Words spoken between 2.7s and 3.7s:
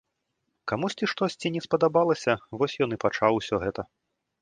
ён і пачаў усё